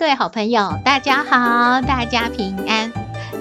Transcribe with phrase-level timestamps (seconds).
[0.00, 2.90] 各位好朋友，大家好，大家平安。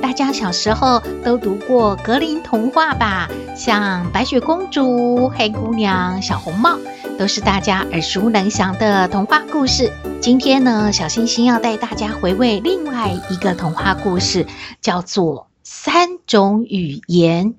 [0.02, 3.30] 大家小时候都读过格林童话吧？
[3.56, 6.78] 像白雪公主、黑姑娘、小红帽，
[7.18, 9.94] 都是大家耳熟能详的童话故事。
[10.20, 14.46] 今天呢，小星星要带大家回味另外一个童话故事，
[14.82, 17.54] 叫做《三种语言》。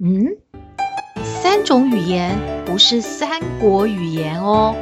[0.00, 0.26] 嗯，
[1.22, 4.74] 三种语言不是三国语言哦，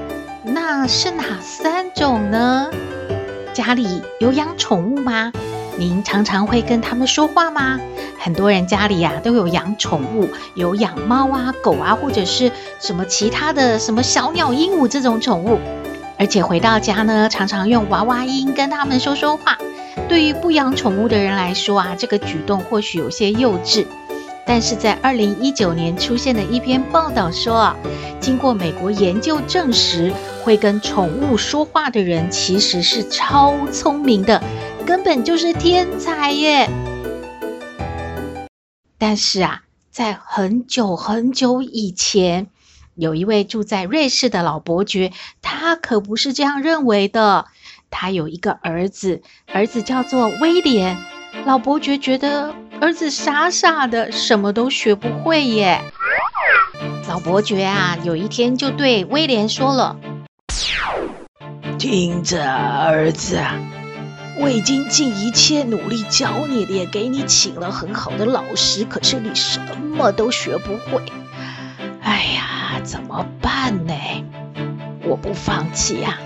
[0.45, 2.71] 那是哪三种呢？
[3.53, 5.33] 家里有养宠物吗？
[5.77, 7.81] 您常常会跟他们说话吗？
[8.19, 15.59] 很多人家里呀、啊、都有养宠物，有养猫啊、狗啊，或者是什么其他的什么小鸟、鹦鹉这种宠物。
[16.19, 19.57] 而且回到家呢，常常用娃娃音跟他们说说话。
[20.09, 23.87] 对于不养宠物的人来说啊，这个举动或许有些幼稚。
[24.53, 27.77] 但是在二零一九年出现的一篇报道说啊，
[28.19, 34.43] 经过美国研究证实，会跟宠物说话的人其实是超聪明的，
[34.85, 36.69] 根本就是天才耶！
[38.99, 42.49] 但是啊，在很久很久以前，
[42.97, 47.47] 有一位住在瑞士的老伯爵，他可不是这样认为的。
[47.89, 50.99] 他有一个儿子，儿子叫做威廉。
[51.47, 55.81] 老伯爵觉得儿子傻傻的，什么都学不会耶。
[57.09, 59.97] 老伯爵啊，有一天就对威廉说了
[61.79, 63.39] ：“听着，儿子，
[64.39, 71.03] 我已经尽一切努力教你，也给你请了很好的老师，可是你什么都学不会。
[72.01, 73.93] 哎呀，怎么办呢？
[75.05, 76.19] 我不放弃呀，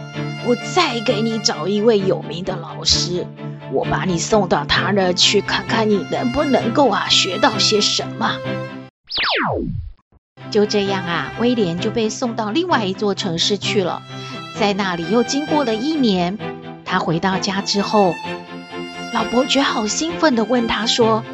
[0.47, 3.27] 我再给你找一位有名的老师。”
[3.75, 8.39] 我把你送到他那去，看看你能不能够啊学到些什么。
[10.53, 14.03] 就这样啊，威廉就被送到另外一座城市去了。
[14.57, 16.39] 在那里又经过了一年，
[16.85, 18.15] 他回到家之后，
[19.13, 21.25] 老伯爵好兴奋地问他说：“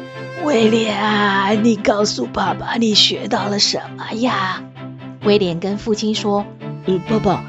[0.43, 4.63] 威廉啊，你告诉爸爸你学到了什么呀？”
[5.23, 6.43] 威廉跟父亲说
[6.87, 7.43] ：“嗯，爸爸，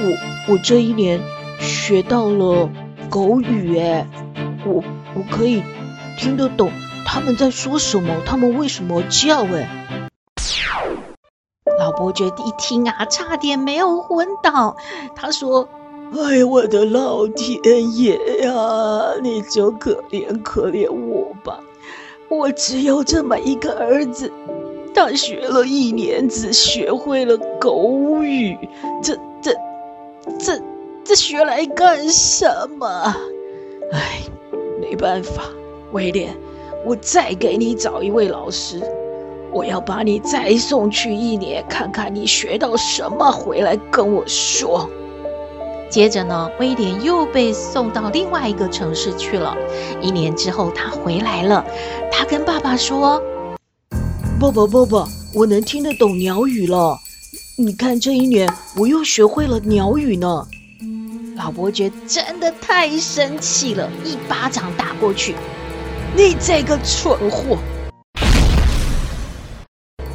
[0.00, 1.20] 我我这一年
[1.60, 2.70] 学到了。”
[3.10, 4.06] 狗语哎，
[4.64, 4.82] 我
[5.14, 5.62] 我可以
[6.18, 6.70] 听得懂
[7.04, 10.08] 他们在说什么，他们为什么叫哎？
[11.78, 14.76] 老伯爵一听啊，差点没有昏倒。
[15.14, 15.68] 他说
[16.16, 21.60] ：“哎，我的老天爷呀，你就可怜可怜我吧！
[22.28, 24.32] 我只有这么一个儿子，
[24.94, 28.56] 他学了一年，只学会了狗语，
[29.02, 29.54] 这这。”
[30.40, 30.60] 这
[31.14, 32.86] 学来干什么？
[33.92, 34.22] 哎，
[34.80, 35.42] 没办法，
[35.92, 36.36] 威廉，
[36.84, 38.82] 我再给你找一位老师。
[39.52, 44.90] 我要把你再送去一年，看看你学到什么，回来跟我说。
[45.88, 49.56] 接着呢，威廉又被送到另外一个城市去了。
[50.02, 51.64] 一年之后，他回来了。
[52.10, 53.22] 他跟爸爸说
[54.40, 56.98] ：“爸爸，爸爸，我能听得懂鸟语了。
[57.56, 60.46] 你看，这一年我又学会了鸟语呢。”
[61.36, 65.34] 老伯爵真的太生气了，一巴掌打过去。
[66.16, 67.58] 你这个蠢货，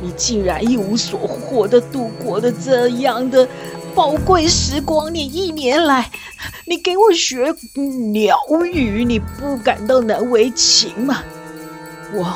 [0.01, 3.47] 你竟然一无所获的度过了这样的
[3.93, 5.13] 宝贵时光！
[5.13, 6.09] 你一年来，
[6.65, 7.53] 你给我学
[8.11, 8.35] 鸟
[8.73, 11.23] 语，你不感到难为情吗？
[12.15, 12.35] 我，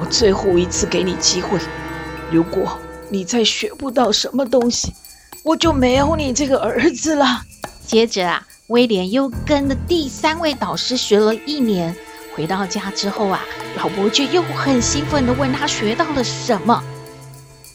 [0.00, 1.60] 我最后一次给你机会，
[2.32, 2.76] 如果
[3.08, 4.92] 你再学不到什么东西，
[5.44, 7.42] 我就没有你这个儿子了。
[7.90, 11.92] 接着啊，威廉又跟了第三位导师学了一年。
[12.36, 13.40] 回到家之后啊，
[13.76, 16.80] 老伯爵又很兴奋地问他学到了什么。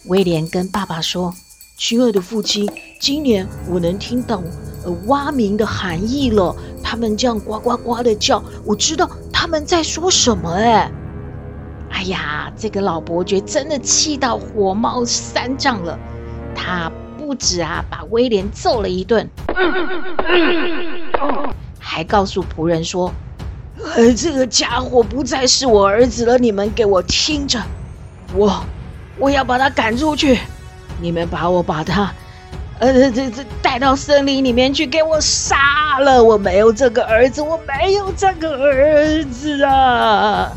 [0.06, 1.33] 威廉跟爸爸说
[1.75, 2.65] ：“亲爱的父亲，
[2.97, 4.41] 今年我能听懂
[4.85, 6.56] 呃蛙鸣的含义了。
[6.81, 10.89] 他们这样呱呱呱的叫，我知道他们在说什么。”哎，
[11.91, 16.00] 哎呀，这个老伯爵真的气到火冒三丈了。
[16.56, 16.89] 他。
[17.25, 19.27] 不止啊，把威廉揍了一顿，
[21.80, 23.12] 还告诉仆人说
[23.95, 27.60] ：“呃，这个家伙不再是我儿子了，你们给我听着，
[28.36, 28.63] 我
[29.18, 30.38] 我要把他赶出去，
[31.01, 32.13] 你们把我把他
[32.77, 36.24] 呃，这这带到森林里面去给我杀了！
[36.24, 40.51] 我没有这个儿子，我没有这个儿子啊！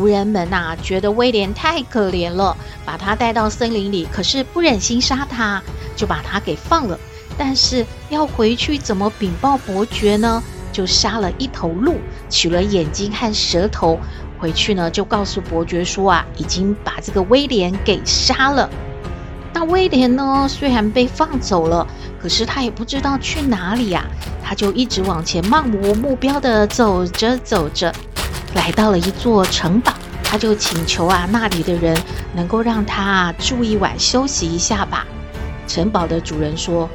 [0.00, 2.56] 仆人们呐、觉得威廉太可怜了，
[2.86, 5.62] 把他带到森林里，可是不忍心杀他，
[5.94, 6.98] 就把他给放了。
[7.36, 10.42] 但是要回去怎么禀报伯爵呢？
[10.72, 11.96] 就杀了一头鹿，
[12.30, 13.98] 取了眼睛和舌头，
[14.38, 18.70] 回去呢就告诉伯爵说啊，已经把这个威廉给杀了。
[19.52, 21.86] 那威廉呢，虽然被放走了，
[22.22, 24.08] 可是他也不知道去哪里呀、啊，
[24.42, 27.92] 他就一直往前漫无目标的走着走着，
[28.54, 29.92] 来到了一座城堡，
[30.24, 31.96] 他就请求啊那里的人
[32.34, 35.06] 能够让他住一晚休息一下吧。
[35.66, 36.88] 城堡的主人说：“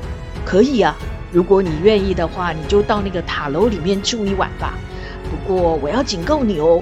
[0.46, 0.96] 可以啊。”
[1.32, 4.74] 如果你愿意的话，你就到那个塔楼里面住一晚吧。
[5.30, 6.82] 不过我要警告你哦，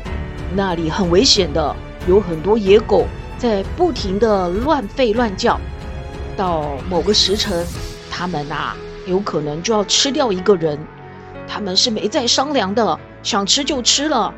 [0.56, 1.76] 那里很危险的，
[2.08, 5.60] 有很多野狗在不停地乱吠乱叫。
[6.38, 7.66] 到某个时辰，
[8.12, 8.76] 他们啊
[9.08, 10.78] 有可能就要吃掉一个人。
[11.48, 14.34] 他们是没在商量的，想吃就吃了。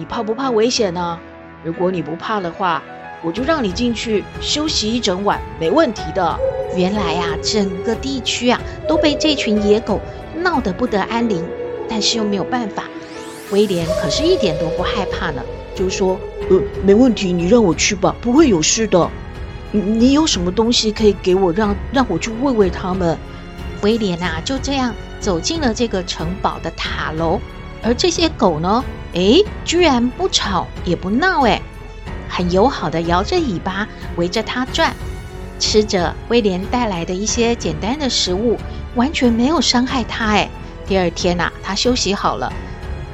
[0.00, 1.18] 你怕不怕危险呢？
[1.62, 2.82] 如果你不怕的话，
[3.22, 6.38] 我就让你进去休息一整晚，没问题的。
[6.74, 8.58] 原来啊，整个地区啊
[8.88, 10.00] 都被这群野狗
[10.36, 11.44] 闹得不得安宁，
[11.86, 12.84] 但是又没有办法。
[13.50, 15.42] 威廉可是一点都不害怕呢，
[15.74, 16.18] 就说
[16.48, 19.06] ：“呃，没问题，你让我去吧，不会有事的。
[19.70, 23.18] 你你有什么东西可以给我让，让让我去喂喂他们？”
[23.84, 27.38] 威廉啊，就这样走进了这个城堡的塔楼，
[27.82, 28.82] 而这些狗呢，
[29.14, 31.60] 诶，居然不吵也不闹，诶，
[32.28, 33.86] 很友好的摇着尾巴
[34.16, 34.94] 围着他转。
[35.58, 38.56] 吃着威廉带来的一些简单的食物，
[38.94, 40.26] 完全没有伤害他。
[40.28, 40.48] 哎，
[40.86, 42.50] 第二天呐、啊，他休息好了，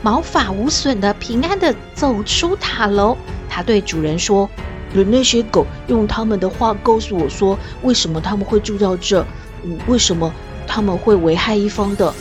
[0.01, 3.17] 毛发无损的平安的走出塔楼。
[3.49, 4.49] 他对主人说
[4.95, 9.27] ：“有那些狗用他们的话告诉我说，为什么他们会住到这？
[9.65, 10.33] 嗯，为什么
[10.69, 12.15] 他们会危害一方的？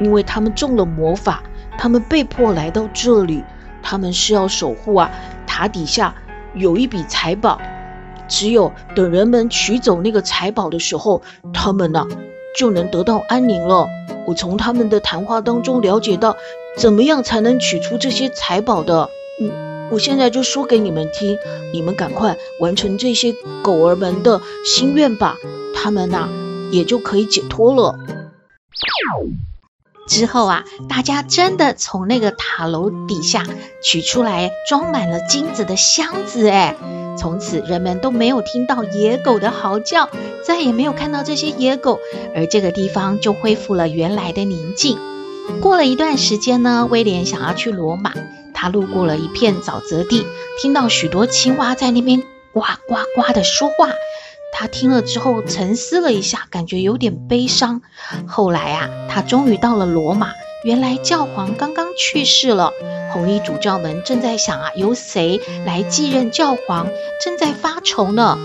[0.00, 1.42] 因为他们中了魔法，
[1.82, 3.42] 他们被迫来到这里，
[3.82, 5.10] 他们是要守护啊。
[5.48, 6.14] 塔底下
[6.54, 7.60] 有一笔财宝。”
[8.30, 12.06] 只有等人们取走那个财宝的时候，他们呢、
[12.56, 13.88] 就能得到安宁了。
[14.26, 16.36] 我从他们的谈话当中了解到，
[16.76, 19.08] 怎么样才能取出这些财宝的。
[19.40, 21.36] 嗯，我现在就说给你们听，
[21.74, 25.36] 你们赶快完成这些狗儿们的心愿吧，
[25.74, 26.28] 他们呐、
[26.70, 27.98] 也就可以解脱了。
[30.06, 33.46] 之后啊，大家真的从那个塔楼底下
[33.82, 36.76] 取出来装满了金子的箱子，哎。
[37.14, 40.08] 从此，人们都没有听到野狗的嚎叫，
[40.46, 42.00] 再也没有看到这些野狗，
[42.34, 44.98] 而这个地方就恢复了原来的宁静。
[45.60, 48.14] 过了一段时间呢，威廉想要去罗马，
[48.54, 50.26] 他路过了一片沼泽地，
[50.60, 52.22] 听到许多青蛙在那边
[52.52, 53.90] 呱呱呱的说话。
[54.52, 57.80] 他听了之后沉思了一下，感觉有点悲伤。
[58.28, 60.30] 后来啊，他终于到了罗马。
[60.64, 62.70] 原来教皇刚刚去世了，
[63.12, 66.86] 红衣主教们正在想啊，由谁来继任教皇，
[67.24, 68.38] 正在发愁呢。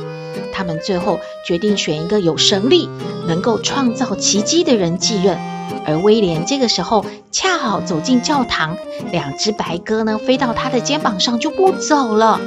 [0.52, 2.90] 他们最后决定选一个有神力、
[3.28, 5.38] 能够创造奇迹的人继任。
[5.86, 8.76] 而威廉这个时候恰好走进教堂，
[9.12, 12.42] 两只白鸽呢飞到他的肩膀上就不走了。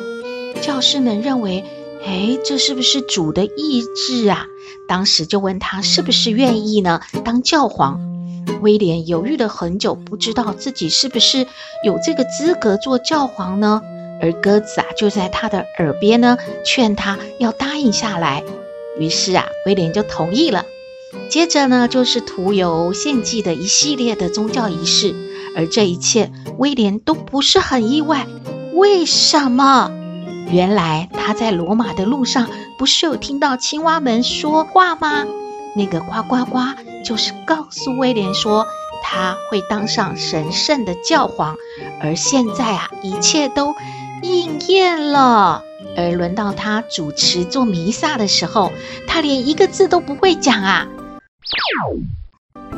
[0.61, 1.65] 教士们认为，
[2.05, 4.47] 哎，这是不是主的意志啊？
[4.89, 8.01] 当时就问他是不是愿意呢当教皇。
[8.63, 11.47] 威廉犹豫了很久，不知道自己是不是
[11.85, 13.81] 有这个资格做教皇呢？
[14.21, 18.43] 而鸽子啊，就在他的耳边呢，劝他要答应下来。
[18.99, 20.67] 于是啊，威廉就同意了。
[21.29, 25.15] 接着呢，就是涂油献祭的一系列的宗教仪式。
[25.57, 28.27] 而这一切，威廉都不是很意外。
[28.75, 29.91] 为什么？
[30.53, 35.25] 原来他在罗马的路上，不是有听到青蛙们说话吗？
[35.77, 36.59] 那个呱呱呱，
[37.05, 38.67] 就是告诉威廉说
[39.03, 41.57] 他会当上神圣的教皇，
[42.01, 43.77] 而现在啊，一切都
[44.23, 45.63] 应验了。
[45.97, 48.73] 而轮到他主持做弥撒的时候，
[49.07, 50.89] 他连一个字都不会讲啊。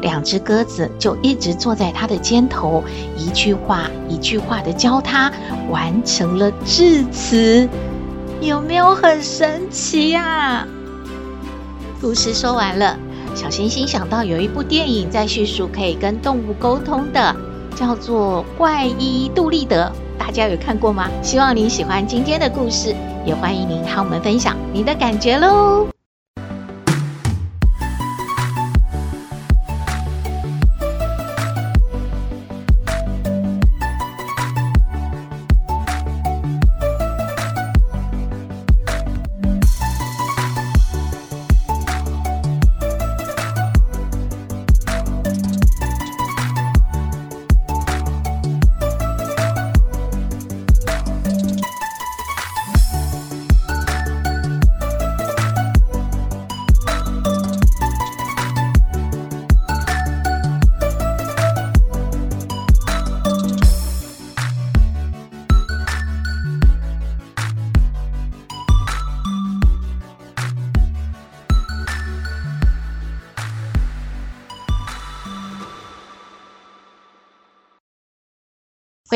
[0.02, 2.85] 两只鸽子就一直坐在他的肩头，
[3.16, 5.32] 一句话一句话的教他
[5.71, 7.66] 完成了致辞，
[8.40, 10.66] 有没有很神奇呀？
[12.00, 12.99] 故事说完了，
[13.35, 17.35] 小星星想到有一部电影在叙述可以跟动物沟通的，
[17.76, 19.85] 叫做《怪医杜立德》，
[20.18, 21.09] 大家有看过吗？
[21.23, 22.92] 希望您喜欢今天的故事，
[23.25, 25.92] 也欢迎您和我们分享您的感觉喽。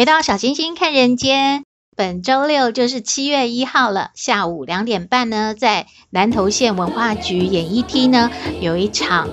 [0.06, 1.64] 到小星星看人间，
[1.96, 9.28] 本周六就是七月一号了，下午两点半呢，在南投县文化局演艺厅呢，有一场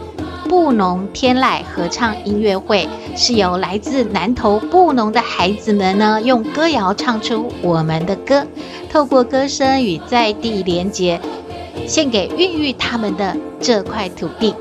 [0.49, 8.47] 布农天籁合唱音乐会，是由来自南投布农的孩子们呢，用歌谣唱出我们的歌，
[8.89, 11.21] 透过歌声与在地连结，
[11.85, 14.55] 献给孕育他们的这块土地。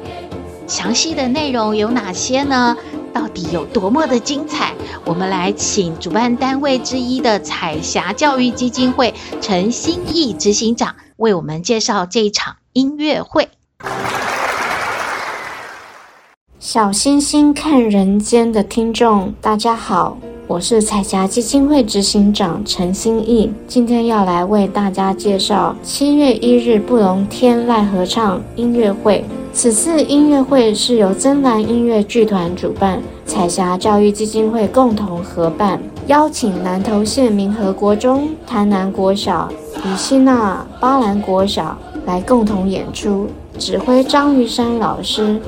[0.73, 2.75] 详细的内容有哪些呢？
[3.12, 4.73] 到底有多么的精彩？
[5.05, 9.12] 我们来请主办单位之一的彩霞教育基金会
[9.43, 13.50] 陈新义执行长为我们介绍这一场音乐会。
[16.59, 20.17] 小星星看人间的听众，大家好，
[20.49, 29.25] 我是彩霞基金会执行长陈欣义，今天要来为大家介绍七月一日布隆天籁合唱音乐会。
[29.52, 39.49] 此次音乐会是由真蓝音乐剧团主办，彩霞教育基金会共同合办，邀请南投县民和国中、台南国小
[39.87, 45.40] 与希纳巴兰国小来共同演出，指挥张玉山老师，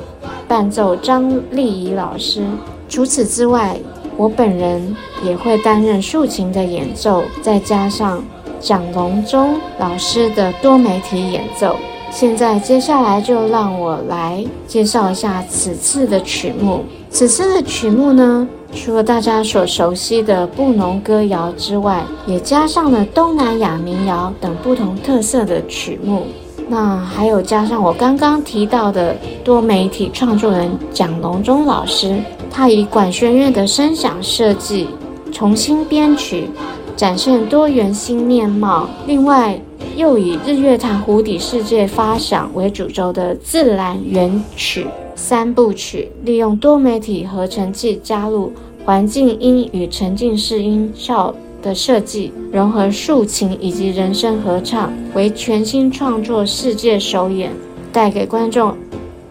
[0.47, 2.45] 伴奏张丽仪老师。
[2.87, 3.77] 除此之外，
[4.17, 8.23] 我本人也会担任竖琴的演奏，再加上
[8.59, 11.75] 蒋龙忠老师的多媒体演奏。
[12.11, 16.85] 现在，接下来就让我来介绍一下此次的曲目。
[17.09, 26.23] 此次的曲目呢，除了大家所熟悉的布农歌谣之外，也加上了东南亚民谣等不同特色的曲目。
[26.67, 32.17] 那还有加上我刚刚提到的多媒体创作人蒋龙忠老师，
[32.57, 34.87] 他以管弦乐的声响设计
[35.29, 36.47] 重新编曲，
[36.95, 38.87] 展现多元新面貌。
[39.05, 39.59] 另外，
[39.97, 48.53] 又以日月潭湖底世界发响为主轴的自然原曲三部曲，利用多媒体合成器加入
[48.85, 57.51] 环境音与沉浸式音效的设计，融合竖琴以及人声合唱，为全新创作世界首演，
[57.91, 58.73] 带给观众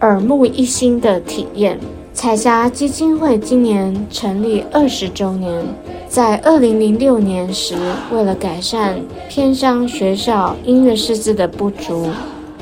[0.01, 1.79] 耳目一新的体验。
[2.15, 5.65] 彩霞基金会今年成立二十周年，
[6.07, 7.75] 在二零零六年时，
[8.09, 12.07] 为了改善偏乡学校音乐师资的不足，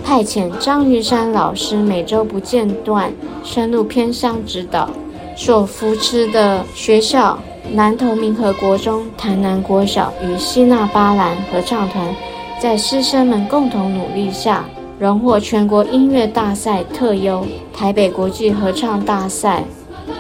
[0.03, 4.89] 派遣张玉山老师每周不间断深入偏乡指导。
[5.36, 7.38] 所扶持的学校
[7.72, 12.13] 南投民和国中、台南国小与希纳巴兰合唱团，
[12.60, 14.65] 在师生们共同努力下，
[15.00, 19.64] 荣获全国音乐大赛特优、台北国际合唱大赛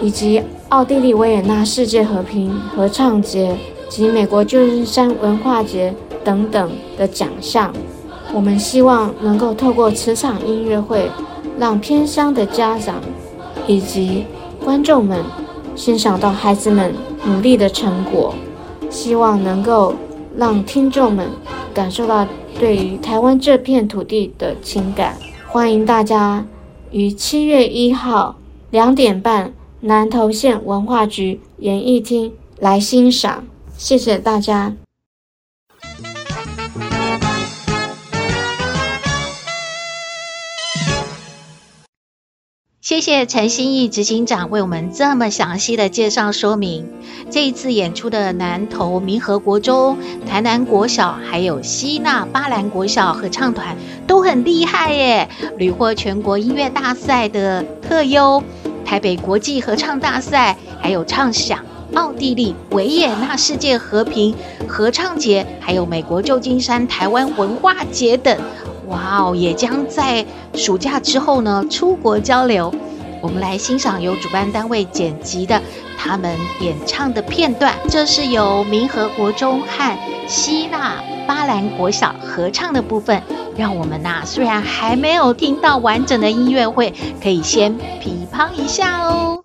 [0.01, 3.55] 以及奥地利维也纳世界和平合唱节
[3.87, 7.71] 及美国旧金山文化节等等的奖项。
[8.33, 11.09] 我们希望能够透过此场音乐会，
[11.59, 12.95] 让偏乡的家长
[13.67, 14.25] 以及
[14.65, 15.23] 观众们
[15.75, 18.33] 欣赏到孩子们努力的成果，
[18.89, 19.93] 希望能够
[20.35, 21.29] 让听众们
[21.73, 22.25] 感受到。
[22.59, 25.17] 对于台湾这片土地的情感，
[25.47, 26.45] 欢迎大家
[26.91, 28.37] 于七月一号
[28.71, 33.45] 两点半南投县文化局演艺厅来欣赏。
[33.77, 34.75] 谢谢大家。
[42.93, 46.87] 谢谢陈欣义执行长为我们这么详细的介绍说明。
[47.31, 49.97] 这一次演出的南投民和国中、
[50.27, 58.43] 台南国小还有希纳巴兰国小合唱团都很厉害耶，屡获全国音乐大赛的特优、
[58.85, 64.35] 台北国际合唱大赛，还有唱响奥地利维也纳世界和平
[64.67, 68.37] 合唱节，还有美国旧金山台湾文化节等。
[68.93, 70.23] 哇哦，也将在
[70.53, 72.73] 暑假之后呢出国交流。
[73.21, 75.59] 我们来欣赏由主办单位剪辑的
[75.97, 77.73] 他们演唱的片段。
[77.89, 79.97] 这是由民和国中和
[80.27, 83.21] 希纳巴兰国小合唱的部分。
[83.55, 89.42] 让我们呐、虽然还没有听到完整的音乐会，可以先批判一下哦。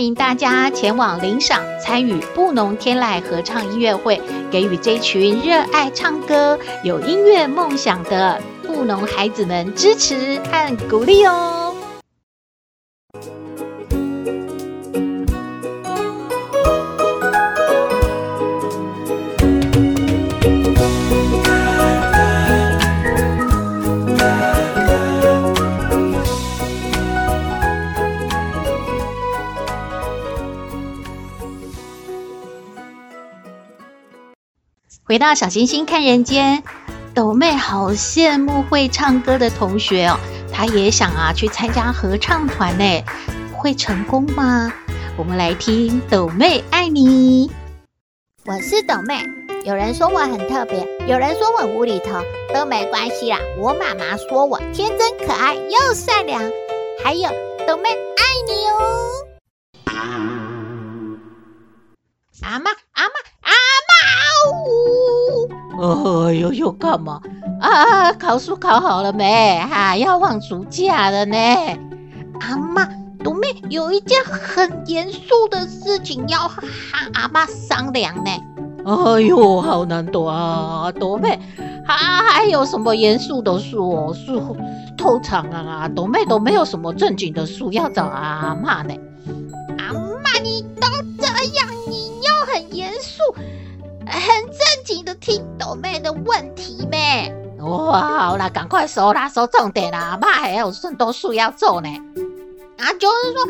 [0.00, 4.18] 欢迎大家前往领赏参与布农天籁合唱音乐会，
[4.50, 11.69] 给予这群热爱唱歌、有音乐梦想的布农孩子们支持和鼓励哦。
[35.10, 36.62] 回到小星星看人间，
[37.12, 40.16] 抖妹好羡慕会唱歌的同学哦，
[40.52, 43.02] 她也想啊去参加合唱团呢，
[43.52, 44.72] 会成功吗？
[45.18, 47.50] 我们来听抖妹爱你。
[48.44, 49.20] 我是抖妹，
[49.64, 52.22] 有人说我很特别，有人说我无厘头，
[52.54, 53.40] 都没关系啦。
[53.58, 56.40] 我妈妈说我天真可爱又善良，
[57.02, 57.28] 还有
[57.66, 59.10] 抖妹爱你哦。
[62.42, 63.29] 阿妈，阿妈。
[65.80, 67.20] 哎呦呦，干嘛
[67.60, 68.12] 啊？
[68.12, 69.58] 考试考好了没？
[69.70, 71.36] 哈、啊，要放暑假了呢。
[72.40, 72.86] 阿妈，
[73.24, 76.62] 朵妹有一件很严肃的事情要和
[77.14, 78.30] 阿妈商量呢。
[78.84, 81.38] 哎呦，好难躲啊，朵妹。
[81.86, 84.14] 还、啊、还有什么严肃的事哦？
[84.14, 84.38] 是
[84.96, 88.94] 通常啊，朵妹都没有什么正经的事要找阿妈呢。
[89.78, 90.86] 阿妈，你都
[91.18, 93.22] 这样，你又很严肃。
[94.10, 97.34] 很正经的听懂妹的问题咩？
[97.60, 101.88] 哇，好啦，赶快说啦，说重点啦，妈还有很多事要做呢。
[102.78, 103.46] 啊，就是说，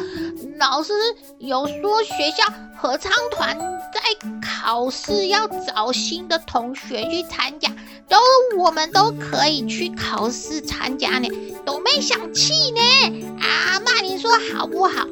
[0.58, 0.92] 老师
[1.38, 2.44] 有说学校
[2.76, 3.56] 合唱团
[3.94, 4.00] 在
[4.40, 7.70] 考试要找新的同学去参加，
[8.08, 8.16] 都
[8.58, 11.28] 我们都可以去考试参加呢。
[11.64, 15.06] 斗妹想去呢，阿妈你说好不好？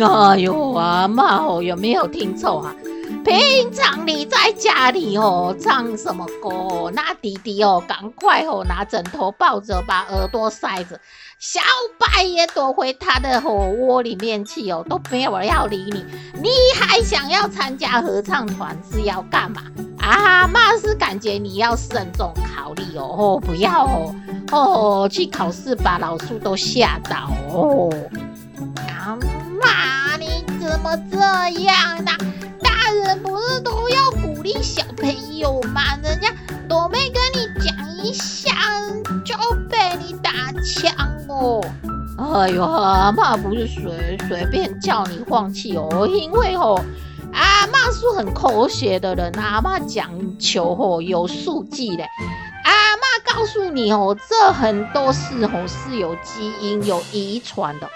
[0.00, 2.74] 哎呦，阿妈哦，有没有听错啊？
[3.24, 6.90] 平常你在家里哦，唱什么歌？
[6.94, 10.98] 那弟弟哦，赶快哦，拿枕头抱着，把耳朵塞着。
[11.38, 11.60] 小
[11.98, 16.04] 白也躲回他的火窝里面去哦，都没有人要理你。
[16.40, 16.48] 你
[16.80, 19.62] 还想要参加合唱团是要干嘛？
[20.00, 24.14] 啊，妈是感觉你要慎重考虑哦，哦，不要哦，
[24.50, 27.92] 哦，去考试把老师都吓到哦。
[28.88, 29.16] 啊
[29.62, 32.10] 妈，你怎么这样呢？
[33.22, 35.96] 不是都要鼓励小朋友嘛？
[36.02, 36.28] 人家
[36.68, 38.52] 都没跟你讲一下，
[39.24, 39.34] 就
[39.68, 40.30] 被你打
[40.62, 40.92] 枪
[41.28, 41.60] 哦。
[42.18, 46.80] 哎呦，阿妈不是随随便叫你放弃哦，因为哦，
[47.32, 52.04] 阿妈是很科学的人，阿妈讲求哦有数据嘞。
[52.68, 57.88] 阿妈告诉你哦，这很多事哦是有基因、有遗传的。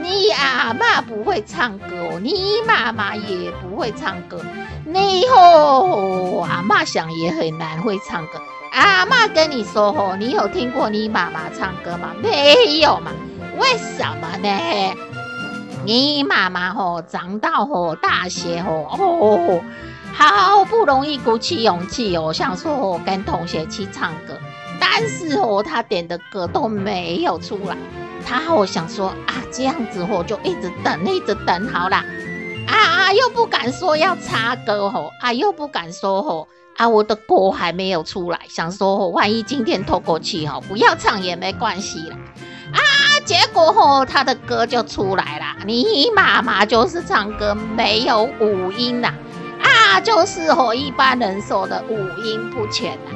[0.00, 4.40] 你阿妈不会唱歌哦，你妈妈也不会唱歌，
[4.86, 8.40] 你以后阿妈想也很难会唱歌。
[8.70, 12.10] 阿妈跟你说哦，你有听过你妈妈唱歌吗？
[12.22, 13.10] 没有嘛？
[13.58, 14.48] 为什么呢？
[15.84, 19.60] 你妈妈吼，长到吼大学吼哦，
[20.14, 24.38] 好不容易鼓起勇气哦，想说哦跟同学去唱歌，
[24.80, 27.76] 但是哦她点的歌都没有出来。
[28.24, 31.96] 他我想说啊，这样子我就一直等，一直等好了，
[32.68, 42.16] 啊啊，又不敢说要插歌吼，啊又不敢说吼，啊我的歌还没有出来，想说万一今天透过去吼，不要唱也没关系啦，
[42.72, 42.80] 啊
[43.24, 49.12] 结果吼他的歌就出来了，你妈妈就是唱歌没有五音呐，
[49.62, 53.10] 啊就是吼一般人说的五音不全呐，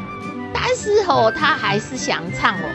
[0.55, 2.69] 但是吼他还是想唱哦。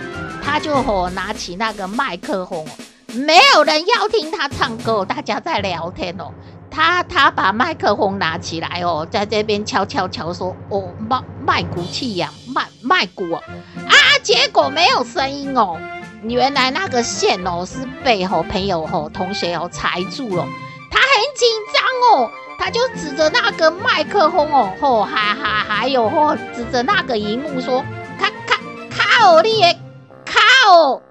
[0.44, 2.65] 他就吼拿起那个麦克风，
[3.13, 6.32] 没有人要听他唱歌，大家在聊天哦。
[6.72, 13.44] 他他把麦克风拿起来哦，在这边敲敲敲说：“哦，麦麦鼓气呀，麦麦鼓哦。”
[13.88, 15.78] 啊，结果没有声音哦。
[16.23, 20.45] 原来那个线哦是被吼朋友吼同学哦踩住了，
[20.89, 22.29] 他很紧张哦，
[22.60, 27.84] 他就指着那个麦克风哦，吼还还还有吼指着那个荧幕说
[28.19, 29.77] ：“卡卡卡哦你的。”
[30.67, 31.01] 哦，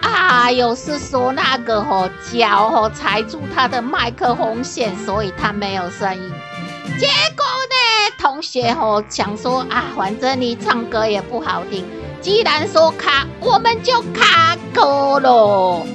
[0.00, 6.32] 啊，有是说那个吼脚吼踩住他的麦克风线，所以他没有声音。
[6.98, 11.84] 结果呢，同学吼想说啊，反正你唱歌也不好听，
[12.20, 15.86] 既然说卡，我们就卡歌喽。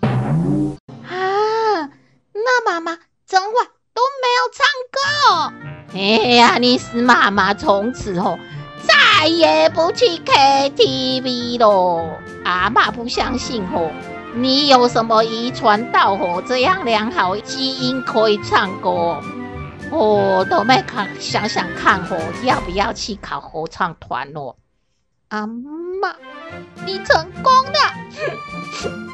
[0.00, 1.90] 啊，
[2.32, 4.98] 那妈妈整晚都没有唱歌
[5.34, 5.52] 哦。
[5.94, 6.00] 哎
[6.34, 8.38] 呀，你是妈妈从此后。
[8.84, 12.04] 再也不去 KTV 喽！
[12.44, 13.92] 阿妈不相信吼，
[14.34, 19.20] 你有什么遗传到我这样良好基因可以唱歌？
[19.92, 24.56] 我都没看，想想看哦，要不要去考合唱团哦？
[25.32, 26.14] 阿妈，
[26.84, 27.78] 你成功了，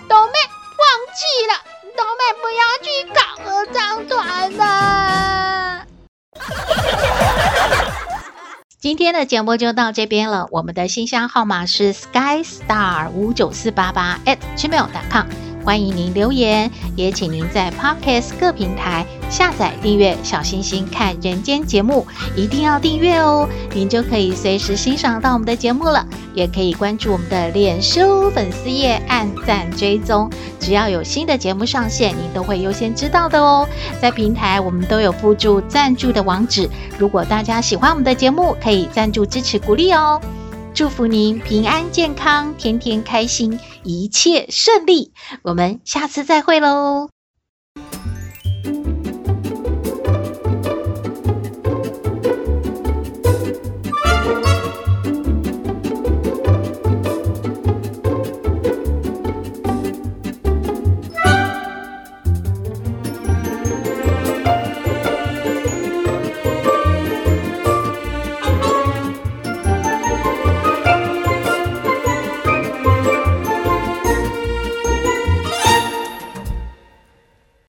[0.09, 0.33] 都没
[0.74, 0.83] 放
[1.14, 1.54] 弃了，
[1.96, 3.78] 豆妹不要去搞合唱
[4.09, 5.87] 团了。
[8.81, 15.47] 今天的节目就到这边了，我们的信箱号码是 skystar 五九四八八 at gmail.com。
[15.68, 26.07] 欢迎您留言，也请您在 Podcast 各平台下载订阅“小星星看人间”节目，一定要订阅哦，您就可以随时欣赏到我们的节目了。
[26.33, 33.68] 也可以关注我们的脸书粉丝页，按赞追踪，只要有新的节目上线，您都会优先知道的哦。
[34.00, 36.66] 在平台我们都有附注赞助的网址，
[36.98, 40.18] 如果大家喜欢我们的节目，可以赞助支持鼓励哦。
[40.74, 45.12] 祝福您平安健康，天天开心，一切顺利。
[45.42, 47.09] 我们下次再会喽。